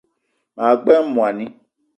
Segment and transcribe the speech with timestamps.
[0.55, 1.45] Maa gbele moni